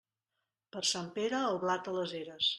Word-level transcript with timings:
Per 0.75 0.83
Sant 0.93 1.13
Pere, 1.19 1.43
el 1.53 1.61
blat 1.67 1.93
a 1.93 1.97
les 2.01 2.17
eres. 2.23 2.49